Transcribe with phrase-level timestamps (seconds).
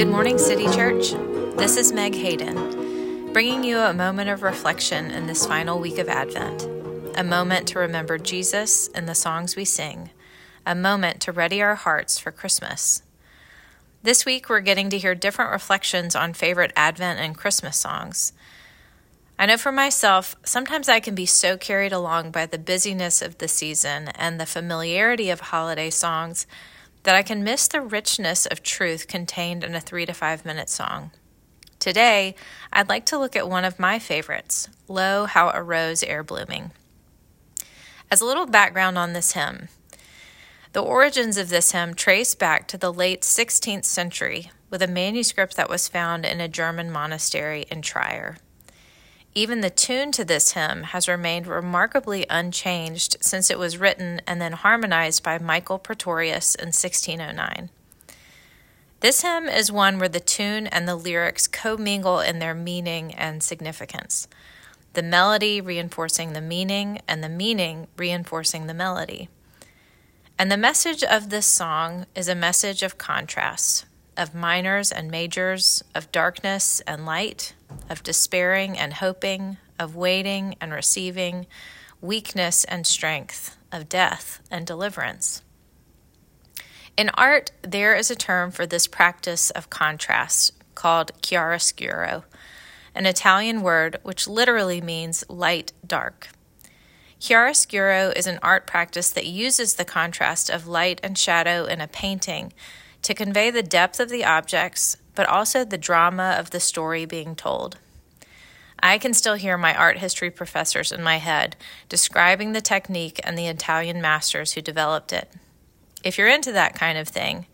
[0.00, 1.10] Good morning, City Church.
[1.58, 6.08] This is Meg Hayden, bringing you a moment of reflection in this final week of
[6.08, 6.62] Advent,
[7.18, 10.08] a moment to remember Jesus in the songs we sing,
[10.64, 13.02] a moment to ready our hearts for Christmas.
[14.02, 18.32] This week, we're getting to hear different reflections on favorite Advent and Christmas songs.
[19.38, 23.36] I know for myself, sometimes I can be so carried along by the busyness of
[23.36, 26.46] the season and the familiarity of holiday songs
[27.02, 30.68] that I can miss the richness of truth contained in a three to five minute
[30.68, 31.10] song.
[31.78, 32.34] Today,
[32.72, 36.72] I'd like to look at one of my favorites, Lo, How a Rose E'er Blooming.
[38.10, 39.68] As a little background on this hymn,
[40.72, 45.56] the origins of this hymn trace back to the late 16th century with a manuscript
[45.56, 48.36] that was found in a German monastery in Trier.
[49.34, 54.40] Even the tune to this hymn has remained remarkably unchanged since it was written and
[54.40, 57.70] then harmonized by Michael Praetorius in 1609.
[58.98, 63.42] This hymn is one where the tune and the lyrics commingle in their meaning and
[63.42, 64.26] significance,
[64.94, 69.28] the melody reinforcing the meaning and the meaning reinforcing the melody.
[70.36, 73.86] And the message of this song is a message of contrast,
[74.16, 77.54] of minors and majors, of darkness and light,
[77.90, 81.46] of despairing and hoping, of waiting and receiving,
[82.00, 85.42] weakness and strength, of death and deliverance.
[86.96, 92.24] In art, there is a term for this practice of contrast called chiaroscuro,
[92.94, 96.28] an Italian word which literally means light dark.
[97.20, 101.86] Chiaroscuro is an art practice that uses the contrast of light and shadow in a
[101.86, 102.52] painting
[103.02, 107.34] to convey the depth of the objects, but also the drama of the story being
[107.34, 107.78] told.
[108.82, 111.56] I can still hear my art history professors in my head
[111.88, 115.30] describing the technique and the Italian masters who developed it.
[116.02, 117.46] If you're into that kind of thing,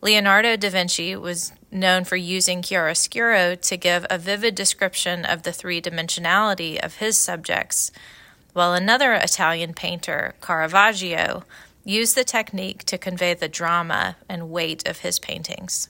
[0.00, 5.52] Leonardo da Vinci was known for using chiaroscuro to give a vivid description of the
[5.52, 7.90] three dimensionality of his subjects,
[8.52, 11.44] while another Italian painter, Caravaggio,
[11.84, 15.88] used the technique to convey the drama and weight of his paintings.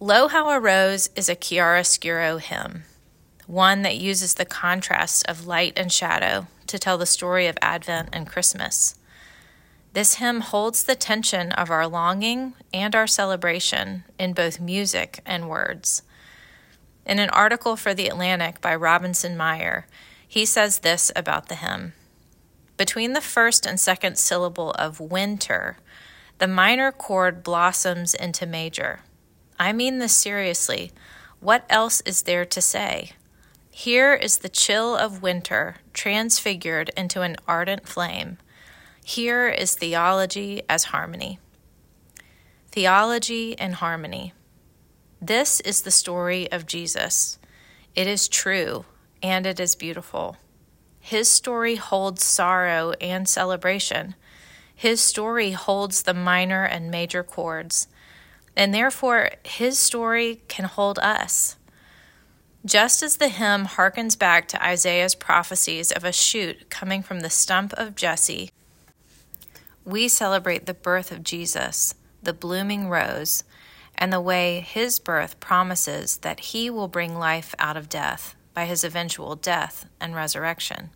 [0.00, 2.84] Lo How a Rose is a chiaroscuro hymn,
[3.48, 8.10] one that uses the contrast of light and shadow to tell the story of Advent
[8.12, 8.94] and Christmas.
[9.94, 15.48] This hymn holds the tension of our longing and our celebration in both music and
[15.48, 16.02] words.
[17.04, 19.88] In an article for The Atlantic by Robinson Meyer,
[20.28, 21.94] he says this about the hymn
[22.76, 25.78] between the first and second syllable of winter,
[26.38, 29.00] the minor chord blossoms into major.
[29.58, 30.92] I mean this seriously.
[31.40, 33.12] What else is there to say?
[33.70, 38.38] Here is the chill of winter transfigured into an ardent flame.
[39.04, 41.38] Here is theology as harmony.
[42.70, 44.34] Theology and harmony.
[45.20, 47.38] This is the story of Jesus.
[47.94, 48.84] It is true
[49.22, 50.36] and it is beautiful.
[51.00, 54.14] His story holds sorrow and celebration.
[54.74, 57.88] His story holds the minor and major chords,
[58.58, 61.56] and therefore his story can hold us.
[62.66, 67.30] Just as the hymn harkens back to Isaiah's prophecies of a shoot coming from the
[67.30, 68.50] stump of Jesse,
[69.84, 73.44] we celebrate the birth of Jesus, the blooming rose,
[73.94, 78.64] and the way his birth promises that he will bring life out of death by
[78.64, 80.90] his eventual death and resurrection.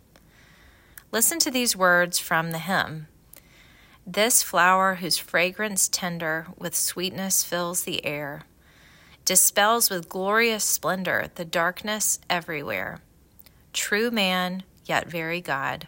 [1.13, 3.07] Listen to these words from the hymn.
[4.05, 8.41] This flower, whose fragrance tender with sweetness fills the air,
[9.23, 12.99] dispels with glorious splendor the darkness everywhere.
[13.71, 15.87] True man, yet very God.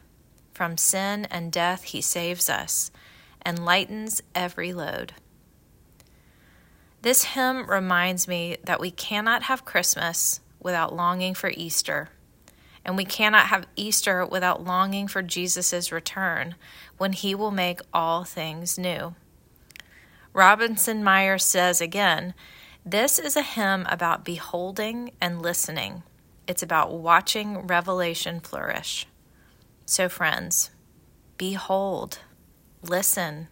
[0.53, 2.89] From sin and death he saves us
[3.41, 5.13] and lightens every load.
[7.01, 12.09] This hymn reminds me that we cannot have Christmas without longing for Easter
[12.85, 16.55] and we cannot have Easter without longing for Jesus' return
[16.97, 19.15] when he will make all things new.
[20.33, 22.35] Robinson Meyer says again,
[22.85, 26.03] this is a hymn about beholding and listening.
[26.47, 29.07] It's about watching revelation flourish.
[29.87, 30.69] So, friends,
[31.37, 32.19] behold,
[32.83, 33.47] listen.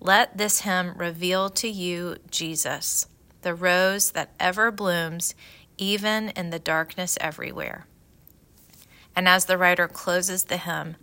[0.00, 3.06] Let this hymn reveal to you Jesus,
[3.42, 5.34] the rose that ever blooms,
[5.76, 7.86] even in the darkness everywhere
[9.16, 10.96] and as the writer closes the hymn,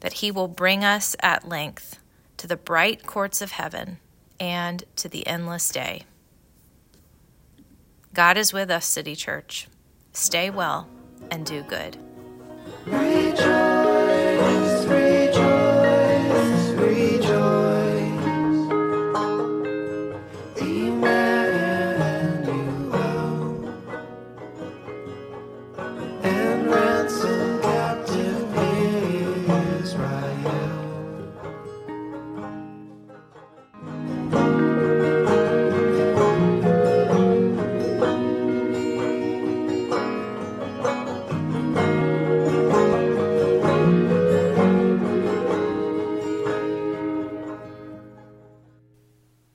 [0.00, 1.98] that he will bring us at length
[2.36, 3.98] to the bright courts of heaven
[4.38, 6.04] and to the endless day.
[8.12, 9.66] God is with us, City Church.
[10.12, 10.88] Stay well
[11.30, 11.96] and do good.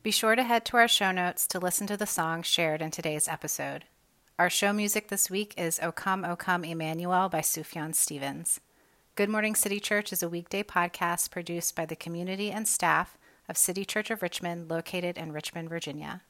[0.10, 2.90] Be sure to head to our show notes to listen to the song shared in
[2.90, 3.86] today's episode.
[4.40, 8.60] Our show music this week is O Come, O Come Emmanuel by Sufjan Stevens.
[9.14, 13.56] Good Morning City Church is a weekday podcast produced by the community and staff of
[13.56, 16.24] City Church of Richmond, located in Richmond, Virginia.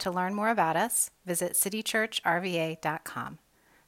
[0.00, 3.38] To learn more about us, visit citychurchrva.com.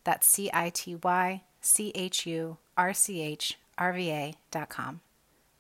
[0.05, 5.03] That's C I T Y C H U R C H R V A.com.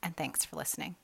[0.02, 0.96] And thanks for listening.